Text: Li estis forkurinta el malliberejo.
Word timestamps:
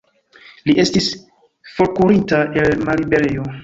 Li 0.69 0.75
estis 0.85 1.11
forkurinta 1.77 2.45
el 2.67 2.79
malliberejo. 2.91 3.53